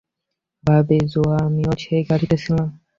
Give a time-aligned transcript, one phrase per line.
[0.63, 2.67] ভাবি, জোয়া, আমিও সেই গাড়িতে ছিলাম।